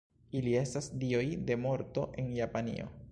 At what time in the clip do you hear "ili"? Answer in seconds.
0.39-0.53